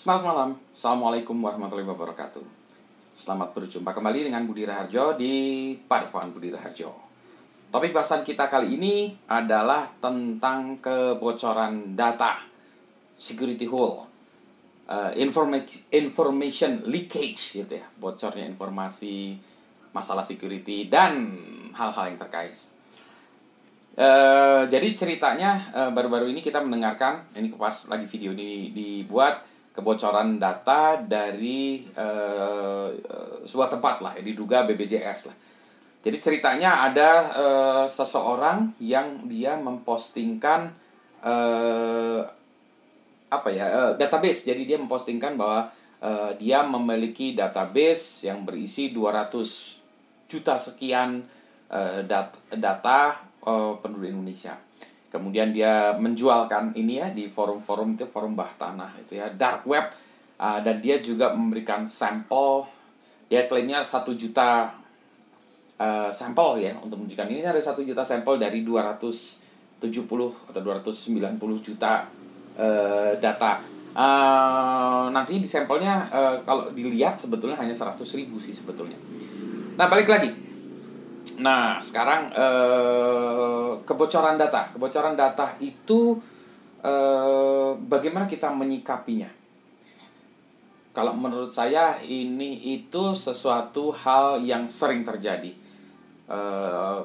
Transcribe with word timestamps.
Selamat 0.00 0.32
malam, 0.32 0.50
Assalamualaikum 0.72 1.36
warahmatullahi 1.44 1.84
wabarakatuh. 1.92 2.40
Selamat 3.12 3.52
berjumpa 3.52 3.92
kembali 3.92 4.32
dengan 4.32 4.48
Budi 4.48 4.64
Raharjo 4.64 5.12
di 5.12 5.76
Padepokan 5.76 6.32
Budi 6.32 6.48
Raharjo. 6.48 6.88
Topik 7.68 7.92
bahasan 7.92 8.24
kita 8.24 8.48
kali 8.48 8.80
ini 8.80 9.12
adalah 9.28 9.92
tentang 10.00 10.80
kebocoran 10.80 11.92
data 11.92 12.40
Security 13.12 13.68
hole 13.68 14.08
uh, 14.88 15.12
Information 15.92 16.80
leakage 16.88 17.60
gitu 17.60 17.76
ya 17.76 17.84
Bocornya 18.00 18.48
informasi 18.48 19.36
masalah 19.92 20.24
security 20.24 20.88
dan 20.88 21.36
hal-hal 21.76 22.08
yang 22.08 22.16
terkait. 22.16 22.56
Uh, 24.00 24.64
jadi 24.64 24.96
ceritanya 24.96 25.60
uh, 25.76 25.90
baru-baru 25.92 26.32
ini 26.32 26.40
kita 26.40 26.64
mendengarkan 26.64 27.20
ini 27.36 27.52
pas 27.52 27.84
lagi 27.84 28.08
video 28.08 28.32
ini 28.32 28.72
dibuat 28.72 29.49
kebocoran 29.80 30.36
data 30.36 31.00
dari 31.00 31.80
uh, 31.96 32.92
sebuah 33.48 33.72
tempat 33.72 34.04
lah, 34.04 34.12
diduga 34.20 34.68
BBJS 34.68 35.32
lah. 35.32 35.36
Jadi 36.00 36.16
ceritanya 36.20 36.84
ada 36.84 37.10
uh, 37.32 37.86
seseorang 37.88 38.76
yang 38.80 39.24
dia 39.28 39.56
mempostingkan 39.56 40.72
uh, 41.24 42.20
apa 43.28 43.48
ya 43.52 43.66
uh, 43.68 43.92
database. 43.96 44.48
Jadi 44.48 44.68
dia 44.68 44.76
mempostingkan 44.80 45.36
bahwa 45.36 45.68
uh, 46.00 46.32
dia 46.40 46.64
memiliki 46.64 47.36
database 47.36 48.28
yang 48.28 48.44
berisi 48.48 48.92
200 48.92 49.32
juta 50.28 50.56
sekian 50.56 51.20
uh, 51.68 52.00
dat 52.04 52.32
data 52.52 53.20
uh, 53.44 53.76
penduduk 53.80 54.08
Indonesia 54.08 54.56
kemudian 55.10 55.50
dia 55.50 55.92
menjualkan 55.98 56.70
ini 56.78 57.02
ya 57.02 57.10
di 57.10 57.26
forum-forum 57.26 57.98
itu 57.98 58.06
forum 58.06 58.38
bah 58.38 58.48
tanah 58.54 58.94
itu 59.02 59.18
ya 59.18 59.26
dark 59.34 59.66
web. 59.66 59.90
Uh, 60.40 60.56
dan 60.64 60.80
dia 60.80 60.96
juga 61.02 61.36
memberikan 61.36 61.84
sampel. 61.84 62.64
Dia 63.28 63.44
klaimnya 63.44 63.84
satu 63.84 64.16
juta 64.16 64.72
uh, 65.76 66.08
sampel 66.08 66.64
ya 66.64 66.72
untuk 66.80 66.96
menunjukkan 66.96 67.28
ini. 67.28 67.44
Ada 67.44 67.74
satu 67.74 67.84
juta 67.84 68.00
sampel 68.00 68.40
dari 68.40 68.64
270 68.64 69.84
atau 70.48 70.60
290 70.64 71.36
juta 71.60 72.08
uh, 72.56 73.12
data. 73.20 73.60
Uh, 73.90 75.10
nanti 75.12 75.42
di 75.42 75.50
sampelnya 75.50 76.08
uh, 76.08 76.40
kalau 76.46 76.70
dilihat 76.72 77.18
sebetulnya 77.18 77.58
hanya 77.58 77.74
100 77.76 78.00
ribu 78.16 78.40
sih 78.40 78.54
sebetulnya. 78.56 78.96
Nah 79.76 79.90
balik 79.92 80.08
lagi 80.08 80.49
Nah, 81.40 81.80
sekarang 81.80 82.28
eh, 82.36 83.70
kebocoran 83.88 84.36
data. 84.36 84.68
Kebocoran 84.76 85.16
data 85.16 85.56
itu 85.64 86.20
eh, 86.84 87.70
bagaimana 87.76 88.28
kita 88.28 88.52
menyikapinya? 88.52 89.40
Kalau 90.90 91.14
menurut 91.16 91.48
saya 91.54 91.96
ini 92.02 92.76
itu 92.76 93.16
sesuatu 93.16 93.94
hal 93.94 94.44
yang 94.44 94.68
sering 94.68 95.00
terjadi. 95.00 95.52
Eh, 96.30 97.00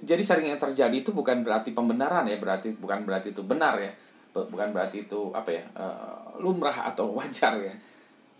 jadi 0.00 0.22
sering 0.22 0.54
yang 0.54 0.60
terjadi 0.62 0.94
itu 0.94 1.10
bukan 1.10 1.42
berarti 1.42 1.74
pembenaran 1.74 2.24
ya, 2.24 2.38
berarti 2.38 2.72
bukan 2.72 3.02
berarti 3.02 3.34
itu 3.34 3.42
benar 3.42 3.76
ya, 3.82 3.90
bukan 4.32 4.70
berarti 4.70 5.10
itu 5.10 5.28
apa 5.34 5.50
ya 5.50 5.64
eh, 5.74 6.16
lumrah 6.38 6.86
atau 6.86 7.10
wajar 7.18 7.58
ya. 7.58 7.74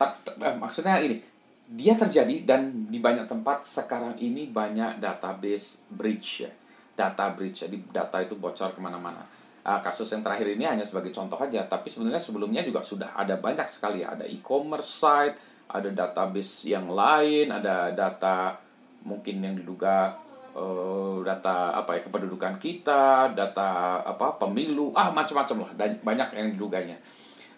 Eh, 0.00 0.54
maksudnya 0.54 1.02
ini 1.02 1.35
dia 1.66 1.98
terjadi 1.98 2.46
dan 2.46 2.86
di 2.86 3.02
banyak 3.02 3.26
tempat 3.26 3.66
sekarang 3.66 4.14
ini 4.22 4.46
banyak 4.46 5.02
database 5.02 5.82
breach 5.90 6.46
ya. 6.46 6.50
Data 6.94 7.34
breach 7.34 7.66
jadi 7.66 7.76
data 7.90 8.22
itu 8.22 8.38
bocor 8.38 8.70
ke 8.70 8.78
mana-mana. 8.78 9.26
Uh, 9.66 9.82
kasus 9.82 10.06
yang 10.14 10.22
terakhir 10.22 10.46
ini 10.46 10.62
hanya 10.62 10.86
sebagai 10.86 11.10
contoh 11.10 11.34
aja 11.42 11.66
tapi 11.66 11.90
sebenarnya 11.90 12.22
sebelumnya 12.22 12.62
juga 12.62 12.86
sudah 12.86 13.18
ada 13.18 13.34
banyak 13.42 13.66
sekali 13.74 14.06
ya. 14.06 14.14
Ada 14.14 14.30
e-commerce 14.30 15.02
site 15.02 15.36
ada 15.66 15.90
database 15.90 16.70
yang 16.70 16.86
lain 16.86 17.50
ada 17.50 17.90
data 17.90 18.54
mungkin 19.02 19.42
yang 19.42 19.58
diduga 19.58 20.14
uh, 20.54 21.18
data 21.26 21.74
apa 21.74 21.98
ya 21.98 22.00
kependudukan 22.06 22.62
kita 22.62 23.34
data 23.34 24.02
apa 24.06 24.38
pemilu 24.38 24.94
ah 24.94 25.10
macam-macam 25.10 25.66
lah 25.66 25.70
dan 25.74 25.98
banyak 25.98 26.28
yang 26.30 26.48
diduganya. 26.54 26.94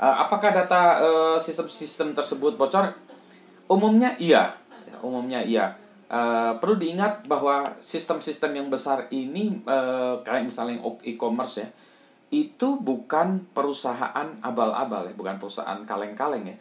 Uh, 0.00 0.24
apakah 0.24 0.48
data 0.54 0.96
sistem-sistem 1.36 2.16
uh, 2.16 2.22
tersebut 2.22 2.56
bocor 2.56 3.07
Umumnya 3.68 4.16
iya, 4.16 4.56
umumnya 5.04 5.44
iya. 5.44 5.76
Uh, 6.08 6.56
perlu 6.56 6.80
diingat 6.80 7.28
bahwa 7.28 7.68
sistem-sistem 7.84 8.56
yang 8.56 8.68
besar 8.72 9.12
ini 9.12 9.60
uh, 9.68 10.24
kayak 10.24 10.48
misalnya 10.48 10.80
e-commerce 11.04 11.60
ya 11.60 11.68
itu 12.32 12.80
bukan 12.80 13.44
perusahaan 13.52 14.28
abal-abal 14.40 15.08
ya 15.08 15.14
bukan 15.16 15.36
perusahaan 15.36 15.80
kaleng-kaleng 15.84 16.48
ya. 16.48 16.56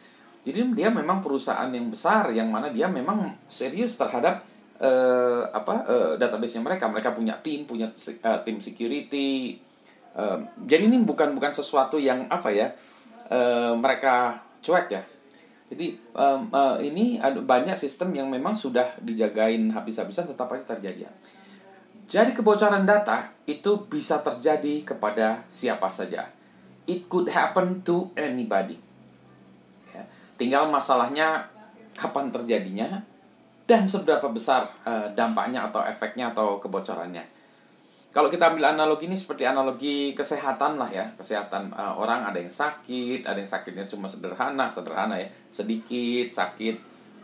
Jadi 0.48 0.76
dia 0.76 0.88
memang 0.88 1.20
perusahaan 1.20 1.68
yang 1.68 1.92
besar 1.92 2.32
yang 2.32 2.48
mana 2.48 2.72
dia 2.72 2.88
memang 2.88 3.36
serius 3.52 4.00
terhadap 4.00 4.48
uh, 4.80 5.48
apa 5.52 5.84
uh, 5.84 6.14
database 6.16 6.60
mereka. 6.64 6.88
Mereka 6.88 7.12
punya 7.12 7.36
tim 7.44 7.68
punya 7.68 7.92
uh, 7.92 8.40
tim 8.48 8.60
security. 8.64 9.60
Uh, 10.16 10.40
jadi 10.64 10.88
ini 10.88 11.04
bukan 11.04 11.36
bukan 11.36 11.52
sesuatu 11.52 12.00
yang 12.00 12.28
apa 12.32 12.48
ya 12.52 12.72
uh, 13.28 13.76
mereka 13.76 14.40
cuek 14.64 14.88
ya 14.88 15.04
jadi 15.68 16.00
um, 16.16 16.48
uh, 16.56 16.80
ini 16.80 17.20
ada 17.20 17.44
banyak 17.44 17.76
sistem 17.76 18.16
yang 18.16 18.32
memang 18.32 18.56
sudah 18.56 18.88
dijagain 19.04 19.68
habis-habisan 19.68 20.24
tetap 20.24 20.48
aja 20.56 20.64
terjadi. 20.76 21.12
Jadi 22.08 22.32
kebocoran 22.32 22.88
data 22.88 23.36
itu 23.44 23.84
bisa 23.92 24.24
terjadi 24.24 24.88
kepada 24.88 25.44
siapa 25.52 25.92
saja. 25.92 26.32
It 26.88 27.12
could 27.12 27.28
happen 27.28 27.84
to 27.84 28.08
anybody. 28.16 28.80
Ya. 29.92 30.08
Tinggal 30.40 30.72
masalahnya 30.72 31.52
kapan 32.00 32.32
terjadinya 32.32 33.04
dan 33.68 33.84
seberapa 33.84 34.32
besar 34.32 34.72
uh, 34.88 35.12
dampaknya 35.12 35.68
atau 35.68 35.84
efeknya 35.84 36.32
atau 36.32 36.64
kebocorannya 36.64 37.37
kalau 38.12 38.32
kita 38.32 38.50
ambil 38.50 38.72
analogi 38.72 39.06
ini 39.06 39.20
seperti 39.20 39.44
analogi 39.44 40.16
kesehatan 40.16 40.80
lah 40.80 40.90
ya 40.90 41.06
kesehatan 41.20 41.70
uh, 41.76 41.94
orang 42.00 42.24
ada 42.24 42.40
yang 42.40 42.50
sakit 42.50 43.28
ada 43.28 43.38
yang 43.38 43.48
sakitnya 43.48 43.86
cuma 43.86 44.08
sederhana 44.08 44.72
sederhana 44.72 45.20
ya 45.20 45.28
sedikit 45.52 46.32
sakit 46.32 46.76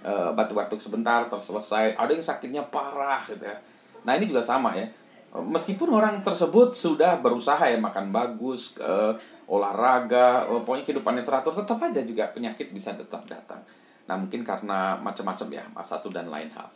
uh, 0.04 0.32
batuk-batuk 0.36 0.78
sebentar 0.78 1.26
terselesai 1.32 1.96
ada 1.96 2.12
yang 2.12 2.24
sakitnya 2.24 2.64
parah 2.68 3.24
gitu 3.26 3.48
ya. 3.48 3.58
Nah 4.04 4.20
ini 4.20 4.28
juga 4.28 4.44
sama 4.44 4.76
ya. 4.76 4.86
Meskipun 5.34 5.90
orang 5.90 6.22
tersebut 6.22 6.78
sudah 6.78 7.18
berusaha 7.18 7.66
ya 7.66 7.82
makan 7.82 8.14
bagus 8.14 8.78
uh, 8.78 9.18
olahraga 9.50 10.46
uh, 10.46 10.62
pokoknya 10.62 10.86
kehidupannya 10.86 11.24
teratur 11.26 11.58
tetap 11.58 11.82
aja 11.82 12.06
juga 12.06 12.30
penyakit 12.30 12.70
bisa 12.70 12.94
tetap 12.94 13.26
datang. 13.26 13.64
Nah 14.06 14.20
mungkin 14.20 14.46
karena 14.46 15.00
macam-macam 15.02 15.48
ya 15.50 15.64
satu 15.82 16.14
dan 16.14 16.30
lain 16.30 16.54
hal. 16.54 16.70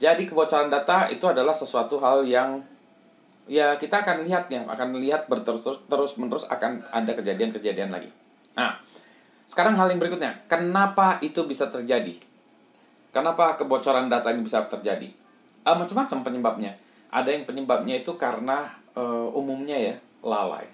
Jadi 0.00 0.24
kebocoran 0.24 0.72
data 0.72 1.12
itu 1.12 1.28
adalah 1.28 1.52
sesuatu 1.52 2.00
hal 2.00 2.24
yang 2.24 2.64
ya 3.50 3.74
kita 3.74 4.06
akan 4.06 4.22
lihat 4.22 4.46
ya 4.46 4.62
akan 4.62 4.94
lihat 5.02 5.26
berterus 5.26 5.66
terus 5.90 6.14
menerus 6.14 6.46
akan 6.46 6.86
ada 6.94 7.10
kejadian-kejadian 7.18 7.90
lagi. 7.90 8.14
Nah 8.54 8.78
sekarang 9.50 9.74
hal 9.74 9.90
yang 9.90 9.98
berikutnya. 9.98 10.38
Kenapa 10.46 11.18
itu 11.18 11.42
bisa 11.50 11.66
terjadi? 11.66 12.14
Kenapa 13.10 13.58
kebocoran 13.58 14.06
data 14.06 14.30
ini 14.30 14.46
bisa 14.46 14.62
terjadi? 14.70 15.10
Uh, 15.66 15.74
macam-macam 15.74 16.22
penyebabnya. 16.22 16.72
Ada 17.10 17.34
yang 17.34 17.42
penyebabnya 17.42 17.98
itu 17.98 18.14
karena 18.14 18.70
uh, 18.94 19.26
umumnya 19.34 19.74
ya 19.74 19.94
lalai. 20.22 20.70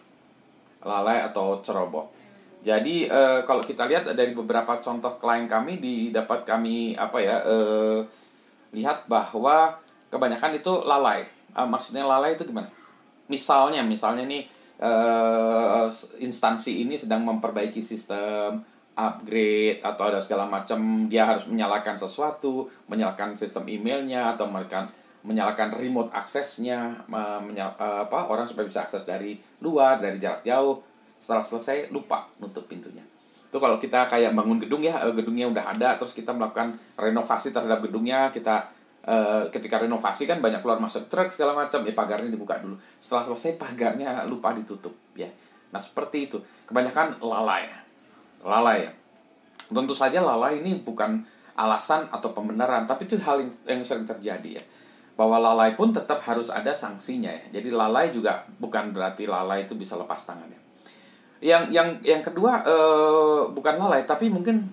Lalai 0.84 1.24
atau 1.24 1.64
ceroboh. 1.64 2.12
Jadi 2.60 3.08
uh, 3.08 3.40
kalau 3.48 3.64
kita 3.64 3.88
lihat 3.88 4.04
dari 4.12 4.36
beberapa 4.36 4.76
contoh 4.84 5.16
klien 5.16 5.48
kami 5.48 5.80
didapat 5.80 6.44
kami 6.44 6.92
apa 6.92 7.16
ya 7.24 7.40
uh, 7.40 8.04
lihat 8.76 9.08
bahwa 9.08 9.80
kebanyakan 10.12 10.60
itu 10.60 10.84
lalai 10.84 11.35
uh, 11.56 11.64
maksudnya 11.64 12.04
lalai 12.04 12.36
itu 12.36 12.44
gimana? 12.44 12.68
Misalnya 13.26 13.80
misalnya 13.82 14.28
nih 14.28 14.44
uh, 14.78 15.88
instansi 16.20 16.84
ini 16.84 16.94
sedang 16.94 17.24
memperbaiki 17.24 17.80
sistem 17.80 18.60
upgrade 18.96 19.84
atau 19.84 20.08
ada 20.08 20.20
segala 20.20 20.48
macam 20.48 21.04
dia 21.04 21.28
harus 21.28 21.44
menyalakan 21.52 22.00
sesuatu 22.00 22.64
menyalakan 22.88 23.36
sistem 23.36 23.68
emailnya 23.68 24.32
atau 24.32 24.48
menyalakan 24.48 24.88
menyalakan 25.26 25.74
remote 25.74 26.14
aksesnya 26.14 27.02
menyal, 27.10 27.74
uh, 27.76 28.06
apa 28.06 28.30
orang 28.30 28.46
supaya 28.46 28.70
bisa 28.70 28.86
akses 28.86 29.02
dari 29.02 29.34
luar 29.58 29.98
dari 29.98 30.22
jarak 30.22 30.46
jauh. 30.46 30.78
Setelah 31.18 31.42
selesai 31.42 31.90
lupa 31.90 32.28
nutup 32.38 32.68
pintunya. 32.70 33.02
Itu 33.48 33.58
kalau 33.58 33.80
kita 33.80 34.06
kayak 34.06 34.36
bangun 34.36 34.62
gedung 34.62 34.84
ya 34.84 35.00
eh, 35.02 35.14
gedungnya 35.16 35.50
udah 35.50 35.64
ada 35.74 35.96
terus 35.98 36.12
kita 36.14 36.30
melakukan 36.30 36.78
renovasi 36.94 37.50
terhadap 37.50 37.82
gedungnya 37.82 38.30
kita 38.30 38.68
Uh, 39.06 39.46
ketika 39.54 39.78
renovasi 39.78 40.26
kan 40.26 40.42
banyak 40.42 40.66
keluar 40.66 40.82
masuk 40.82 41.06
truk 41.06 41.30
segala 41.30 41.54
macam 41.54 41.78
ya 41.86 41.94
pagarnya 41.94 42.26
dibuka 42.26 42.58
dulu. 42.58 42.74
Setelah 42.98 43.22
selesai 43.22 43.54
pagarnya 43.54 44.26
lupa 44.26 44.50
ditutup 44.50 44.90
ya. 45.14 45.30
Nah 45.70 45.78
seperti 45.78 46.26
itu. 46.26 46.42
Kebanyakan 46.66 47.22
lalai. 47.22 47.70
Lalai 48.42 48.82
ya. 48.82 48.90
Tentu 49.70 49.94
saja 49.94 50.18
lalai 50.18 50.58
ini 50.58 50.82
bukan 50.82 51.22
alasan 51.54 52.10
atau 52.10 52.34
pembenaran 52.34 52.82
tapi 52.82 53.06
itu 53.06 53.14
hal 53.22 53.46
yang, 53.46 53.50
yang 53.78 53.82
sering 53.86 54.02
terjadi 54.02 54.58
ya. 54.58 54.64
Bahwa 55.14 55.38
lalai 55.38 55.78
pun 55.78 55.94
tetap 55.94 56.18
harus 56.26 56.50
ada 56.50 56.74
sanksinya 56.74 57.30
ya. 57.30 57.62
Jadi 57.62 57.70
lalai 57.70 58.10
juga 58.10 58.42
bukan 58.58 58.90
berarti 58.90 59.30
lalai 59.30 59.70
itu 59.70 59.78
bisa 59.78 59.94
lepas 59.94 60.18
tangan 60.26 60.50
ya. 60.50 60.60
Yang 61.46 61.62
yang 61.70 61.88
yang 62.02 62.22
kedua 62.26 62.58
uh, 62.66 63.54
bukan 63.54 63.78
lalai 63.78 64.02
tapi 64.02 64.26
mungkin 64.26 64.66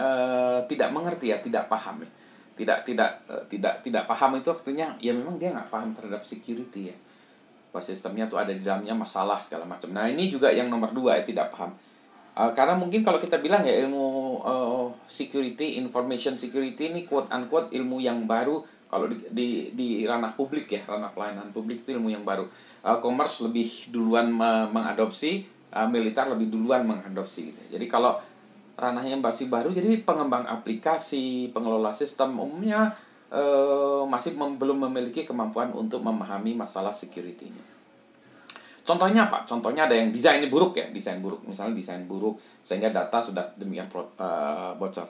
uh, 0.00 0.64
tidak 0.64 0.88
mengerti 0.96 1.28
ya 1.28 1.36
tidak 1.44 1.68
paham 1.68 2.00
ya 2.00 2.10
tidak 2.60 2.84
tidak 2.84 3.24
uh, 3.32 3.40
tidak 3.48 3.80
tidak 3.80 4.04
paham 4.04 4.36
itu 4.36 4.52
artinya 4.52 4.92
ya 5.00 5.16
memang 5.16 5.40
dia 5.40 5.56
nggak 5.56 5.72
paham 5.72 5.96
terhadap 5.96 6.20
security 6.28 6.92
ya. 6.92 6.96
Bahwa 7.72 7.80
sistemnya 7.80 8.28
tuh 8.28 8.36
ada 8.36 8.52
di 8.52 8.60
dalamnya 8.60 8.92
masalah 8.92 9.40
segala 9.40 9.64
macam. 9.64 9.88
Nah 9.96 10.04
ini 10.12 10.28
juga 10.28 10.52
yang 10.52 10.68
nomor 10.68 10.92
dua 10.92 11.16
ya 11.16 11.24
tidak 11.24 11.48
paham. 11.56 11.72
Uh, 12.36 12.52
karena 12.52 12.76
mungkin 12.76 13.00
kalau 13.00 13.16
kita 13.16 13.40
bilang 13.40 13.64
ya 13.64 13.80
ilmu 13.88 14.38
uh, 14.44 14.92
security 15.08 15.80
information 15.80 16.36
security 16.36 16.92
ini 16.92 17.08
quote 17.08 17.32
unquote 17.32 17.72
ilmu 17.72 17.98
yang 18.04 18.28
baru 18.28 18.60
kalau 18.92 19.08
di, 19.08 19.16
di 19.32 19.48
di 19.72 19.88
ranah 20.04 20.36
publik 20.36 20.66
ya 20.68 20.82
ranah 20.84 21.14
pelayanan 21.14 21.48
publik 21.54 21.80
itu 21.80 21.96
ilmu 21.96 22.12
yang 22.12 22.22
baru. 22.28 22.44
Uh, 22.84 23.00
commerce 23.00 23.40
lebih 23.40 23.88
duluan 23.88 24.28
me 24.28 24.68
mengadopsi 24.68 25.60
uh, 25.74 25.86
militer 25.86 26.26
lebih 26.26 26.50
duluan 26.50 26.82
mengadopsi 26.84 27.54
gitu. 27.54 27.78
jadi 27.78 27.86
kalau 27.86 28.18
ranahnya 28.78 29.18
masih 29.18 29.48
baru 29.48 29.70
jadi 29.72 30.02
pengembang 30.02 30.46
aplikasi 30.46 31.50
pengelola 31.54 31.94
sistem 31.94 32.36
umumnya 32.36 32.94
uh, 33.30 34.04
masih 34.06 34.34
mem 34.34 34.58
belum 34.58 34.90
memiliki 34.90 35.26
kemampuan 35.26 35.70
untuk 35.72 36.02
memahami 36.02 36.58
masalah 36.58 36.92
security 36.92 37.50
ini 37.50 37.70
Contohnya 38.90 39.30
apa? 39.30 39.46
Contohnya 39.46 39.86
ada 39.86 39.94
yang 39.94 40.10
desainnya 40.10 40.50
buruk 40.50 40.74
ya, 40.74 40.88
desain 40.90 41.22
buruk. 41.22 41.46
Misalnya 41.46 41.78
desain 41.78 42.02
buruk 42.10 42.42
sehingga 42.58 42.90
data 42.90 43.22
sudah 43.22 43.46
demikian 43.54 43.86
pro, 43.86 44.02
uh, 44.18 44.74
bocor. 44.74 45.06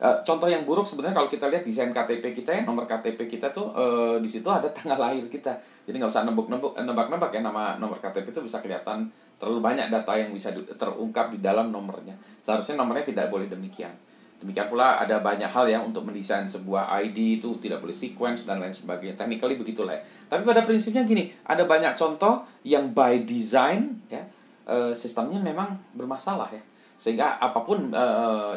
Uh, 0.00 0.16
contoh 0.24 0.48
yang 0.48 0.64
buruk 0.64 0.88
sebenarnya 0.88 1.12
kalau 1.12 1.28
kita 1.28 1.52
lihat 1.52 1.60
desain 1.60 1.92
KTP 1.92 2.32
kita 2.32 2.56
ya 2.56 2.62
nomor 2.64 2.88
KTP 2.88 3.28
kita 3.28 3.52
tuh 3.52 3.68
uh, 3.76 4.16
di 4.16 4.24
situ 4.24 4.48
ada 4.48 4.64
tanggal 4.76 4.96
lahir 4.96 5.28
kita. 5.28 5.52
Jadi 5.84 6.00
nggak 6.00 6.08
usah 6.08 6.24
nebuk-nebuk 6.24 6.72
nebak-nebak 6.80 7.28
ya 7.28 7.44
nama 7.44 7.76
nomor 7.76 8.00
KTP 8.00 8.32
itu 8.32 8.40
bisa 8.40 8.64
kelihatan 8.64 9.12
terlalu 9.36 9.60
banyak 9.60 9.92
data 9.92 10.16
yang 10.16 10.32
bisa 10.32 10.56
terungkap 10.56 11.36
di 11.36 11.44
dalam 11.44 11.68
nomornya. 11.68 12.16
Seharusnya 12.40 12.80
nomornya 12.80 13.12
tidak 13.12 13.28
boleh 13.28 13.44
demikian. 13.44 13.92
Demikian 14.40 14.72
pula 14.72 14.96
ada 14.96 15.20
banyak 15.20 15.52
hal 15.52 15.68
ya 15.68 15.84
untuk 15.84 16.08
mendesain 16.08 16.48
sebuah 16.48 16.88
ID 17.04 17.44
itu 17.44 17.60
tidak 17.60 17.84
boleh 17.84 17.92
sequence 17.92 18.48
dan 18.48 18.56
lain 18.56 18.72
sebagainya. 18.72 19.20
Technically 19.20 19.60
begitulah 19.60 19.92
ya. 19.92 20.00
tapi 20.32 20.48
pada 20.48 20.64
prinsipnya 20.64 21.04
gini 21.04 21.28
ada 21.44 21.68
banyak 21.68 21.92
contoh 22.00 22.48
yang 22.64 22.96
by 22.96 23.20
design 23.28 24.00
ya 24.08 24.24
uh, 24.64 24.96
sistemnya 24.96 25.44
memang 25.44 25.76
bermasalah 25.92 26.48
ya 26.56 26.69
sehingga 27.00 27.40
apa 27.40 27.64
pun 27.64 27.88
e, 27.88 28.04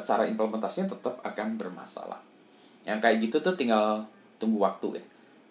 cara 0.04 0.28
implementasinya 0.28 0.92
tetap 0.92 1.24
akan 1.24 1.56
bermasalah. 1.56 2.20
Yang 2.84 3.00
kayak 3.00 3.18
gitu 3.24 3.38
tuh 3.40 3.56
tinggal 3.56 4.04
tunggu 4.36 4.60
waktu 4.60 5.00
ya. 5.00 5.04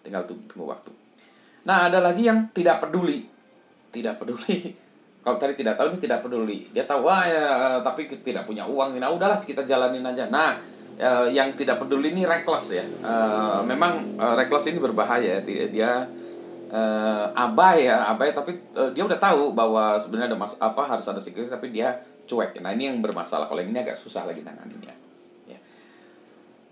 Tinggal 0.05 0.29
tunggu, 0.29 0.45
tunggu 0.45 0.69
waktu. 0.69 0.93
Nah 1.65 1.89
ada 1.89 1.97
lagi 1.97 2.29
yang 2.29 2.53
tidak 2.53 2.85
peduli. 2.85 3.25
Tidak 3.89 4.13
peduli. 4.13 4.77
Kalau 5.25 5.41
tadi 5.41 5.57
tidak 5.57 5.73
tahu 5.73 5.89
ini 5.89 5.97
tidak 5.97 6.21
peduli. 6.21 6.69
Dia 6.69 6.85
tahu 6.85 7.09
wah 7.09 7.25
ya 7.25 7.81
tapi 7.81 8.05
tidak 8.21 8.45
punya 8.45 8.69
uang. 8.69 9.01
Nah 9.01 9.09
udahlah 9.09 9.41
kita 9.41 9.65
jalanin 9.65 10.05
aja. 10.05 10.29
Nah 10.29 10.61
e, 10.93 11.33
yang 11.33 11.49
tidak 11.57 11.81
peduli 11.81 12.13
ini 12.13 12.29
reckless 12.29 12.77
ya. 12.77 12.85
E, 12.85 13.13
memang 13.65 14.21
e, 14.21 14.25
reckless 14.37 14.69
ini 14.69 14.77
berbahaya 14.77 15.41
dia, 15.41 15.65
dia 15.65 16.05
uh, 16.73 17.25
abai 17.37 17.85
ya 17.85 18.09
abai. 18.09 18.33
Tapi 18.33 18.57
uh, 18.73 18.89
dia 18.89 19.05
udah 19.05 19.19
tahu 19.21 19.53
bahwa 19.53 19.97
sebenarnya 20.01 20.33
ada 20.33 20.37
mas 20.37 20.57
apa 20.57 20.81
harus 20.85 21.05
ada 21.05 21.21
security 21.21 21.53
tapi 21.53 21.69
dia 21.69 22.01
cuek. 22.25 22.59
Nah 22.63 22.71
ini 22.75 22.91
yang 22.91 22.99
bermasalah. 22.99 23.45
Kalau 23.47 23.59
yang 23.59 23.71
ini 23.71 23.81
agak 23.81 23.97
susah 23.97 24.27
lagi 24.27 24.41
nanganinnya. 24.41 24.95
Ya. 25.47 25.59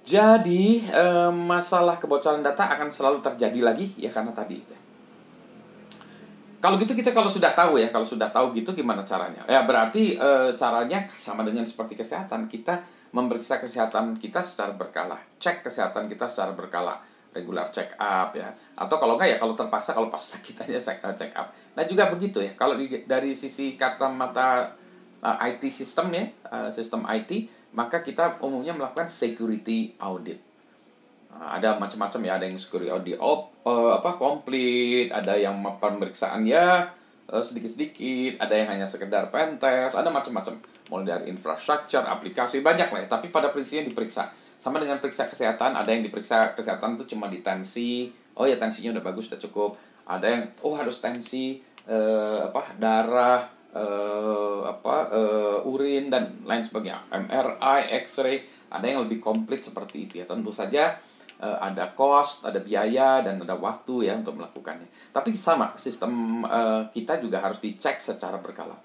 Jadi 0.01 0.83
eh, 0.87 1.31
masalah 1.31 2.01
kebocoran 2.01 2.41
data 2.41 2.67
akan 2.71 2.89
selalu 2.89 3.19
terjadi 3.19 3.59
lagi 3.61 3.91
ya 3.99 4.11
karena 4.11 4.31
tadi. 4.35 4.57
Ya. 4.61 4.81
Kalau 6.61 6.77
gitu 6.77 6.93
kita 6.93 7.09
kalau 7.09 7.25
sudah 7.25 7.57
tahu 7.57 7.81
ya, 7.81 7.89
kalau 7.89 8.05
sudah 8.05 8.29
tahu 8.29 8.53
gitu 8.53 8.77
gimana 8.77 9.01
caranya? 9.01 9.41
Ya 9.49 9.65
berarti 9.65 10.13
e, 10.13 10.53
caranya 10.53 11.09
sama 11.17 11.41
dengan 11.41 11.65
seperti 11.65 11.97
kesehatan. 11.97 12.45
Kita 12.45 12.77
memeriksa 13.17 13.57
kesehatan 13.57 14.13
kita 14.21 14.45
secara 14.45 14.77
berkala, 14.77 15.17
cek 15.41 15.65
kesehatan 15.65 16.05
kita 16.05 16.29
secara 16.29 16.53
berkala, 16.53 17.01
regular 17.33 17.65
check 17.73 17.97
up 17.97 18.37
ya. 18.37 18.53
Atau 18.77 19.01
kalau 19.01 19.17
enggak 19.17 19.33
ya 19.33 19.37
kalau 19.41 19.57
terpaksa 19.57 19.97
kalau 19.97 20.13
pas 20.13 20.21
sakit 20.37 20.69
aja 20.69 20.77
check 21.17 21.33
up. 21.33 21.49
Nah 21.73 21.81
juga 21.89 22.13
begitu 22.13 22.37
ya. 22.37 22.53
Kalau 22.53 22.77
dari 23.09 23.33
sisi 23.33 23.73
kata 23.73 24.13
mata 24.13 24.69
uh, 25.21 25.37
IT 25.47 25.63
system 25.69 26.11
ya, 26.11 26.25
uh, 26.49 26.69
sistem 26.73 27.05
IT, 27.07 27.47
maka 27.77 28.03
kita 28.03 28.41
umumnya 28.43 28.75
melakukan 28.75 29.07
security 29.07 29.95
audit. 30.01 30.41
Uh, 31.31 31.57
ada 31.57 31.79
macam-macam 31.79 32.19
ya, 32.25 32.31
ada 32.37 32.45
yang 32.49 32.59
security 32.59 32.91
audit 32.91 33.17
op, 33.21 33.53
uh, 33.63 33.97
apa 34.01 34.19
komplit, 34.19 35.13
ada 35.13 35.37
yang 35.37 35.57
pemeriksaan 35.79 36.43
ya 36.43 36.91
uh, 37.31 37.43
sedikit-sedikit, 37.43 38.43
ada 38.43 38.53
yang 38.53 38.69
hanya 38.77 38.87
sekedar 38.87 39.31
pentest, 39.31 39.95
ada 39.95 40.11
macam-macam. 40.11 40.59
Mulai 40.91 41.05
dari 41.07 41.25
infrastruktur, 41.31 42.03
aplikasi 42.03 42.59
banyak 42.59 42.91
lah 42.91 42.99
ya, 42.99 43.07
tapi 43.07 43.31
pada 43.31 43.47
prinsipnya 43.49 43.87
diperiksa. 43.87 44.27
Sama 44.59 44.77
dengan 44.77 44.99
periksa 44.99 45.31
kesehatan, 45.31 45.73
ada 45.73 45.87
yang 45.89 46.03
diperiksa 46.03 46.53
kesehatan 46.53 46.99
itu 46.99 47.15
cuma 47.15 47.31
di 47.31 47.39
tensi, 47.39 48.11
oh 48.35 48.43
ya 48.43 48.59
tensinya 48.59 48.99
udah 48.99 49.03
bagus, 49.07 49.31
udah 49.31 49.39
cukup. 49.39 49.79
Ada 50.05 50.27
yang 50.27 50.43
oh 50.67 50.75
harus 50.75 50.99
tensi 50.99 51.63
uh, 51.87 52.51
apa 52.51 52.75
darah, 52.75 53.47
uh, 53.75 54.67
apa 54.67 54.95
uh, 55.11 55.59
urin 55.67 56.11
dan 56.11 56.43
lain 56.43 56.63
sebagainya. 56.63 57.07
MRI 57.11 57.91
X-ray 58.03 58.43
ada 58.71 58.85
yang 58.87 59.03
lebih 59.07 59.23
komplit 59.23 59.63
seperti 59.63 60.07
itu 60.07 60.13
ya. 60.23 60.25
Tentu 60.27 60.51
saja 60.51 60.95
uh, 61.39 61.57
ada 61.59 61.91
cost 61.95 62.47
ada 62.47 62.59
biaya 62.59 63.23
dan 63.23 63.39
ada 63.41 63.55
waktu 63.55 64.11
ya 64.11 64.17
untuk 64.19 64.39
melakukannya. 64.39 64.87
Tapi 65.11 65.35
sama 65.35 65.75
sistem 65.79 66.43
uh, 66.43 66.87
kita 66.91 67.19
juga 67.19 67.43
harus 67.43 67.59
dicek 67.59 67.99
secara 67.99 68.39
berkala. 68.39 68.75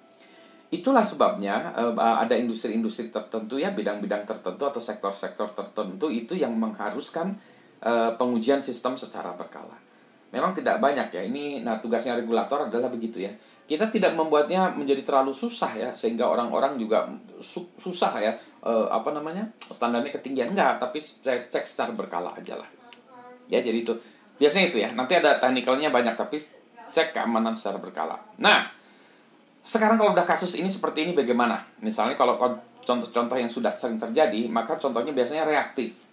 Itulah 0.66 1.06
sebabnya 1.06 1.78
ada 1.94 2.34
industri-industri 2.34 3.14
tertentu 3.14 3.54
ya 3.54 3.70
bidang-bidang 3.70 4.26
tertentu 4.26 4.66
atau 4.66 4.82
sektor-sektor 4.82 5.54
tertentu 5.54 6.10
itu 6.10 6.34
yang 6.34 6.58
mengharuskan 6.58 7.38
pengujian 8.18 8.58
sistem 8.58 8.98
secara 8.98 9.30
berkala 9.38 9.85
memang 10.34 10.52
tidak 10.56 10.82
banyak 10.82 11.08
ya. 11.12 11.22
Ini 11.22 11.62
nah 11.62 11.78
tugasnya 11.78 12.18
regulator 12.18 12.66
adalah 12.66 12.90
begitu 12.90 13.22
ya. 13.22 13.30
Kita 13.66 13.90
tidak 13.90 14.14
membuatnya 14.14 14.70
menjadi 14.74 15.02
terlalu 15.02 15.34
susah 15.34 15.70
ya 15.74 15.90
sehingga 15.94 16.26
orang-orang 16.26 16.78
juga 16.78 17.06
su 17.38 17.66
susah 17.78 18.12
ya 18.18 18.32
e, 18.62 18.72
apa 18.90 19.14
namanya 19.14 19.46
standarnya 19.58 20.10
ketinggian. 20.10 20.54
Enggak 20.54 20.82
tapi 20.82 20.98
cek, 21.02 21.50
cek 21.50 21.64
secara 21.66 21.92
berkala 21.94 22.30
aja 22.34 22.58
lah. 22.58 22.68
Ya 23.46 23.62
jadi 23.62 23.82
itu. 23.82 23.94
Biasanya 24.36 24.66
itu 24.70 24.78
ya. 24.82 24.90
Nanti 24.94 25.18
ada 25.18 25.38
teknikalnya 25.38 25.90
banyak 25.90 26.14
tapi 26.18 26.38
cek 26.90 27.14
keamanan 27.14 27.54
secara 27.54 27.78
berkala. 27.78 28.18
Nah 28.42 28.70
sekarang 29.66 29.98
kalau 29.98 30.14
udah 30.14 30.26
kasus 30.26 30.58
ini 30.58 30.70
seperti 30.70 31.06
ini 31.06 31.12
bagaimana? 31.14 31.58
Misalnya 31.82 32.14
kalau 32.14 32.38
contoh-contoh 32.86 33.34
yang 33.34 33.50
sudah 33.50 33.74
sering 33.74 33.98
terjadi 33.98 34.46
maka 34.46 34.78
contohnya 34.78 35.10
biasanya 35.10 35.42
reaktif. 35.42 36.06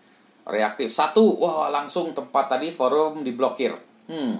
Reaktif. 0.43 0.89
Satu 0.89 1.37
wah 1.37 1.69
langsung 1.69 2.17
tempat 2.17 2.49
tadi 2.49 2.73
forum 2.73 3.21
diblokir 3.21 3.92
hmm. 4.07 4.33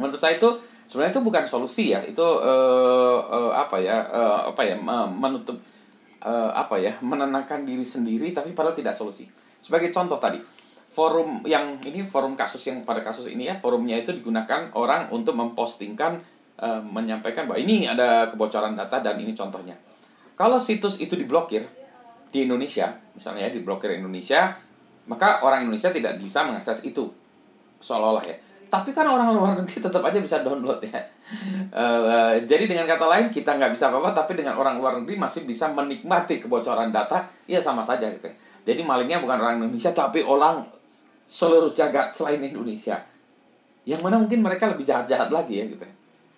Menurut 0.00 0.20
saya 0.20 0.40
itu 0.40 0.48
sebenarnya 0.88 1.20
itu 1.20 1.22
bukan 1.22 1.44
solusi 1.46 1.92
ya. 1.92 2.00
Itu 2.02 2.24
uh, 2.24 3.20
uh, 3.20 3.52
apa 3.54 3.78
ya 3.78 4.00
uh, 4.10 4.50
apa 4.50 4.62
ya 4.64 4.74
menutup 5.10 5.60
uh, 6.24 6.50
apa 6.50 6.80
ya 6.80 6.96
menenangkan 7.04 7.62
diri 7.62 7.84
sendiri 7.84 8.32
tapi 8.34 8.56
padahal 8.56 8.74
tidak 8.74 8.96
solusi. 8.96 9.28
Sebagai 9.60 9.92
contoh 9.92 10.16
tadi 10.16 10.40
forum 10.90 11.46
yang 11.46 11.78
ini 11.86 12.02
forum 12.02 12.34
kasus 12.34 12.66
yang 12.66 12.82
pada 12.82 12.98
kasus 12.98 13.30
ini 13.30 13.46
ya 13.46 13.54
forumnya 13.54 13.94
itu 13.94 14.10
digunakan 14.10 14.74
orang 14.74 15.06
untuk 15.14 15.38
mempostingkan 15.38 16.18
uh, 16.58 16.82
menyampaikan 16.82 17.46
bahwa 17.46 17.62
ini 17.62 17.86
ada 17.86 18.26
kebocoran 18.26 18.74
data 18.74 18.98
dan 18.98 19.20
ini 19.22 19.30
contohnya. 19.36 19.78
Kalau 20.34 20.56
situs 20.56 20.98
itu 20.98 21.14
diblokir 21.14 21.68
di 22.30 22.46
Indonesia 22.46 22.90
misalnya 23.14 23.46
ya 23.46 23.50
diblokir 23.54 23.94
Indonesia 23.94 24.54
maka 25.10 25.42
orang 25.42 25.66
Indonesia 25.66 25.90
tidak 25.94 26.18
bisa 26.18 26.42
mengakses 26.42 26.82
itu. 26.82 27.06
Seolah-olah 27.80 28.24
ya 28.26 28.36
tapi 28.70 28.94
kan 28.94 29.02
orang 29.02 29.34
luar 29.34 29.58
negeri 29.58 29.82
tetap 29.82 29.98
aja 30.06 30.22
bisa 30.22 30.46
download 30.46 30.78
ya. 30.86 31.02
Uh, 31.74 32.38
jadi 32.46 32.70
dengan 32.70 32.86
kata 32.86 33.10
lain 33.10 33.26
kita 33.34 33.58
nggak 33.58 33.74
bisa 33.74 33.90
apa-apa, 33.90 34.14
tapi 34.14 34.38
dengan 34.38 34.54
orang 34.54 34.78
luar 34.78 35.02
negeri 35.02 35.18
masih 35.18 35.42
bisa 35.42 35.74
menikmati 35.74 36.38
kebocoran 36.38 36.94
data, 36.94 37.26
ya 37.50 37.58
sama 37.58 37.82
saja 37.82 38.06
gitu. 38.06 38.30
Ya. 38.30 38.34
Jadi 38.70 38.86
malingnya 38.86 39.18
bukan 39.18 39.42
orang 39.42 39.58
Indonesia, 39.58 39.90
tapi 39.90 40.22
orang 40.22 40.62
seluruh 41.26 41.74
jagat 41.74 42.14
selain 42.14 42.38
Indonesia. 42.42 43.02
Yang 43.82 44.00
mana 44.06 44.22
mungkin 44.22 44.38
mereka 44.38 44.70
lebih 44.70 44.86
jahat-jahat 44.86 45.34
lagi 45.34 45.62
ya 45.62 45.64
gitu. 45.66 45.82
Ya. 45.82 45.94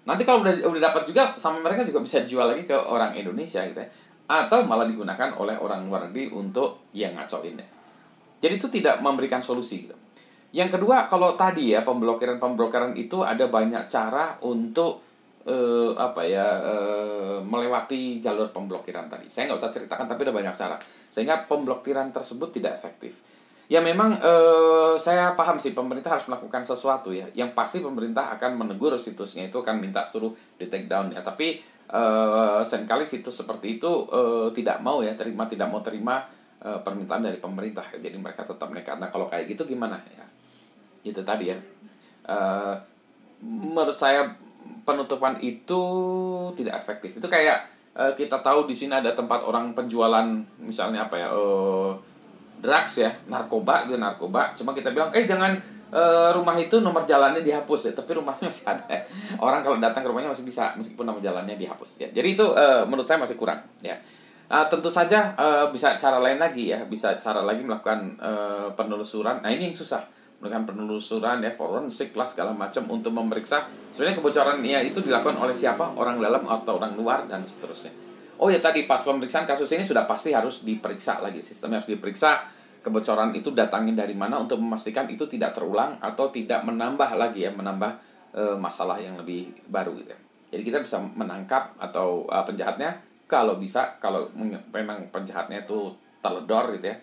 Nanti 0.09 0.25
kalau 0.25 0.41
udah 0.41 0.53
udah 0.67 0.83
dapat 0.89 1.05
juga 1.05 1.37
sama 1.37 1.61
mereka 1.61 1.85
juga 1.85 2.01
bisa 2.01 2.25
jual 2.25 2.49
lagi 2.49 2.65
ke 2.65 2.75
orang 2.75 3.13
Indonesia 3.13 3.61
gitu. 3.69 3.77
Ya. 3.77 3.89
Atau 4.25 4.65
malah 4.65 4.89
digunakan 4.89 5.37
oleh 5.37 5.61
orang 5.61 5.85
luar 5.85 6.09
negeri 6.09 6.33
untuk 6.33 6.89
yang 6.97 7.13
ngacoin 7.13 7.61
ya. 7.61 7.69
Jadi 8.43 8.55
itu 8.57 8.67
tidak 8.73 8.99
memberikan 9.05 9.45
solusi 9.45 9.87
gitu. 9.87 9.97
Yang 10.53 10.79
kedua, 10.79 11.09
kalau 11.09 11.33
tadi 11.33 11.73
ya 11.73 11.81
pemblokiran-pemblokiran 11.81 12.93
itu 12.93 13.25
ada 13.25 13.49
banyak 13.49 13.89
cara 13.89 14.37
untuk 14.45 15.01
uh, 15.49 15.97
apa 15.97 16.23
ya 16.29 16.45
uh, 16.61 17.39
melewati 17.41 18.21
jalur 18.21 18.53
pemblokiran 18.53 19.09
tadi. 19.09 19.33
Saya 19.33 19.49
nggak 19.49 19.61
usah 19.61 19.73
ceritakan, 19.73 20.05
tapi 20.05 20.29
ada 20.29 20.35
banyak 20.37 20.55
cara 20.55 20.77
sehingga 21.09 21.49
pemblokiran 21.49 22.13
tersebut 22.13 22.53
tidak 22.53 22.77
efektif. 22.77 23.25
Ya 23.73 23.81
memang 23.81 24.21
uh, 24.21 25.01
saya 25.01 25.33
paham 25.33 25.57
sih 25.57 25.73
pemerintah 25.73 26.13
harus 26.13 26.29
melakukan 26.29 26.69
sesuatu 26.69 27.17
ya. 27.17 27.25
Yang 27.33 27.57
pasti 27.57 27.81
pemerintah 27.81 28.37
akan 28.37 28.61
menegur 28.61 28.93
situsnya 29.01 29.49
itu 29.49 29.57
akan 29.65 29.81
minta 29.81 30.05
suruh 30.05 30.37
di 30.61 30.69
take 30.69 30.85
down 30.85 31.09
ya. 31.09 31.25
Tapi 31.25 31.65
uh, 31.93 32.61
sering 32.65 32.89
kali 32.89 33.05
situs 33.05 33.45
seperti 33.45 33.81
itu 33.81 33.89
uh, 33.89 34.49
tidak 34.53 34.81
mau 34.81 35.05
ya 35.05 35.13
terima 35.17 35.45
tidak 35.49 35.69
mau 35.69 35.85
terima 35.85 36.25
uh, 36.65 36.81
permintaan 36.81 37.23
dari 37.25 37.39
pemerintah 37.39 37.85
jadi 38.01 38.17
mereka 38.17 38.43
tetap 38.43 38.73
nekat 38.73 38.97
nah 38.97 39.13
kalau 39.13 39.29
kayak 39.29 39.47
gitu 39.53 39.69
gimana 39.69 40.01
ya 40.09 40.25
itu 41.03 41.21
tadi 41.23 41.51
ya. 41.51 41.59
Uh, 42.23 42.75
menurut 43.43 43.95
saya 43.95 44.31
penutupan 44.87 45.39
itu 45.43 45.83
tidak 46.55 46.79
efektif. 46.79 47.19
Itu 47.19 47.27
kayak 47.27 47.67
uh, 47.99 48.13
kita 48.15 48.43
tahu 48.43 48.67
di 48.67 48.75
sini 48.75 48.95
ada 48.95 49.15
tempat 49.15 49.43
orang 49.43 49.75
penjualan 49.75 50.27
misalnya 50.63 51.07
apa 51.07 51.17
ya 51.19 51.29
uh, 51.35 51.95
drugs 52.63 53.03
ya 53.03 53.11
narkoba 53.27 53.87
gitu 53.91 53.99
narkoba. 53.99 54.55
Cuma 54.55 54.75
kita 54.75 54.95
bilang 54.95 55.11
eh 55.11 55.27
jangan 55.27 55.59
uh, 55.91 56.31
rumah 56.31 56.55
itu 56.59 56.79
nomor 56.79 57.03
jalannya 57.03 57.43
dihapus 57.43 57.91
ya. 57.91 57.93
Tapi 57.95 58.11
rumahnya 58.19 58.47
masih 58.51 58.67
ada. 58.71 58.97
Orang 59.45 59.67
kalau 59.67 59.79
datang 59.83 60.07
ke 60.07 60.09
rumahnya 60.11 60.31
masih 60.31 60.47
bisa 60.47 60.75
meskipun 60.79 61.07
nomor 61.07 61.23
jalannya 61.23 61.59
dihapus 61.59 62.03
ya. 62.03 62.09
Jadi 62.11 62.39
itu 62.39 62.47
uh, 62.47 62.87
menurut 62.87 63.07
saya 63.07 63.19
masih 63.19 63.35
kurang 63.35 63.59
ya. 63.83 63.99
Uh, 64.53 64.69
tentu 64.69 64.93
saja 64.93 65.33
uh, 65.41 65.73
bisa 65.73 65.97
cara 65.99 66.23
lain 66.23 66.39
lagi 66.39 66.71
ya. 66.75 66.83
Bisa 66.87 67.19
cara 67.19 67.43
lagi 67.43 67.63
melakukan 67.67 68.19
uh, 68.23 68.69
penelusuran. 68.79 69.43
Nah 69.43 69.51
ini 69.51 69.71
yang 69.71 69.77
susah 69.77 70.22
melakukan 70.43 70.75
penelusuran 70.75 71.39
ya 71.39 71.55
forensik 71.55 72.19
lah 72.19 72.27
segala 72.27 72.51
macam 72.51 72.83
untuk 72.91 73.15
memeriksa 73.15 73.71
sebenarnya 73.95 74.19
kebocoran 74.19 74.59
ya 74.67 74.83
itu 74.83 74.99
dilakukan 74.99 75.39
oleh 75.39 75.55
siapa 75.55 75.95
orang 75.95 76.19
dalam 76.19 76.43
atau 76.51 76.83
orang 76.83 76.99
luar 76.99 77.31
dan 77.31 77.47
seterusnya 77.47 77.95
oh 78.43 78.51
ya 78.51 78.59
tadi 78.59 78.91
pas 78.91 78.99
pemeriksaan 79.07 79.47
kasus 79.47 79.71
ini 79.71 79.87
sudah 79.87 80.03
pasti 80.03 80.35
harus 80.35 80.67
diperiksa 80.67 81.23
lagi 81.23 81.39
sistemnya 81.39 81.79
harus 81.79 81.87
diperiksa 81.87 82.43
kebocoran 82.83 83.31
itu 83.33 83.55
datangnya 83.55 84.03
dari 84.05 84.13
mana 84.19 84.43
untuk 84.43 84.59
memastikan 84.59 85.07
itu 85.07 85.25
tidak 85.31 85.55
terulang 85.55 85.97
atau 86.03 86.29
tidak 86.35 86.67
menambah 86.67 87.15
lagi 87.15 87.47
ya 87.47 87.55
menambah 87.55 87.93
e, 88.35 88.43
masalah 88.59 88.99
yang 88.99 89.15
lebih 89.15 89.55
baru 89.71 89.95
gitu. 89.95 90.13
Jadi 90.53 90.63
kita 90.67 90.79
bisa 90.83 90.99
menangkap 90.99 91.79
atau 91.79 92.27
e, 92.27 92.37
penjahatnya 92.43 92.99
kalau 93.31 93.57
bisa 93.57 93.97
kalau 94.03 94.29
memang 94.75 95.09
penjahatnya 95.15 95.65
itu 95.65 95.95
teledor 96.21 96.75
gitu 96.77 96.91
ya 96.91 96.97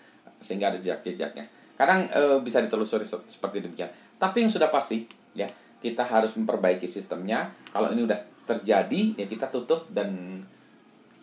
sehingga 0.43 0.75
ada 0.75 0.77
jejak-jejaknya. 0.77 1.47
Kadang 1.79 2.11
e, 2.11 2.43
bisa 2.43 2.59
ditelusuri 2.59 3.07
seperti 3.07 3.63
demikian. 3.63 3.87
Tapi 4.19 4.43
yang 4.43 4.51
sudah 4.51 4.67
pasti 4.67 5.07
ya 5.31 5.47
kita 5.79 6.03
harus 6.03 6.35
memperbaiki 6.35 6.91
sistemnya. 6.91 7.47
Kalau 7.71 7.95
ini 7.95 8.03
udah 8.03 8.19
terjadi 8.43 9.15
ya 9.15 9.25
kita 9.31 9.47
tutup 9.47 9.87
dan 9.87 10.43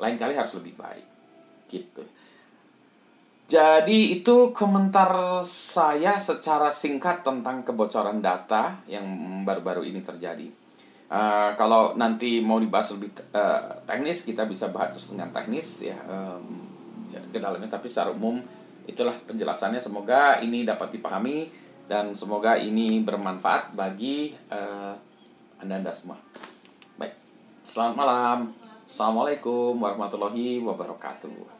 lain 0.00 0.16
kali 0.16 0.32
harus 0.32 0.56
lebih 0.56 0.80
baik 0.80 1.04
gitu. 1.68 2.00
Jadi 3.46 4.18
itu 4.18 4.50
komentar 4.50 5.12
saya 5.46 6.18
secara 6.18 6.66
singkat 6.72 7.22
tentang 7.22 7.62
kebocoran 7.62 8.18
data 8.18 8.82
yang 8.90 9.06
baru-baru 9.46 9.86
ini 9.86 10.02
terjadi. 10.02 10.50
Uh, 11.06 11.54
kalau 11.54 11.94
nanti 11.94 12.42
mau 12.42 12.58
dibahas 12.58 12.90
lebih 12.98 13.14
uh, 13.30 13.78
teknis 13.86 14.26
kita 14.26 14.42
bisa 14.42 14.74
bahas 14.74 14.98
dengan 15.06 15.30
teknis 15.30 15.86
ya, 15.86 15.94
um, 16.10 16.66
ya 17.14 17.22
ke 17.30 17.38
dalamnya 17.38 17.70
tapi 17.70 17.86
secara 17.86 18.10
umum 18.10 18.42
itulah 18.86 19.14
penjelasannya 19.26 19.82
semoga 19.82 20.38
ini 20.40 20.62
dapat 20.62 20.94
dipahami 20.94 21.50
dan 21.86 22.14
semoga 22.14 22.58
ini 22.58 23.02
bermanfaat 23.02 23.74
bagi 23.74 24.34
uh, 24.50 24.94
anda 25.62 25.74
anda 25.78 25.92
semua. 25.94 26.18
Baik, 26.98 27.14
selamat 27.66 27.94
malam. 27.94 28.38
Assalamualaikum 28.86 29.74
warahmatullahi 29.82 30.62
wabarakatuh. 30.62 31.55